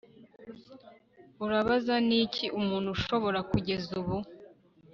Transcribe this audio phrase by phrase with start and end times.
[1.43, 4.15] Urabaza Niki umuntu yashobora kugeza ubu